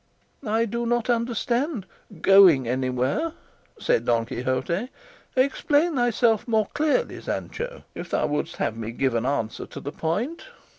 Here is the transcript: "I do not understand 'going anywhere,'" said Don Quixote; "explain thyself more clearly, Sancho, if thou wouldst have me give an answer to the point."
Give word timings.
"I 0.47 0.65
do 0.65 0.87
not 0.87 1.11
understand 1.11 1.85
'going 2.21 2.67
anywhere,'" 2.67 3.33
said 3.77 4.05
Don 4.05 4.25
Quixote; 4.25 4.89
"explain 5.35 5.93
thyself 5.95 6.47
more 6.47 6.65
clearly, 6.73 7.21
Sancho, 7.21 7.83
if 7.93 8.09
thou 8.09 8.25
wouldst 8.25 8.55
have 8.55 8.75
me 8.75 8.93
give 8.93 9.13
an 9.13 9.27
answer 9.27 9.67
to 9.67 9.79
the 9.79 9.91
point." 9.91 10.45